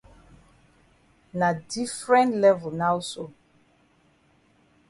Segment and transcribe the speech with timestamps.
[1.31, 3.31] Na different level now so.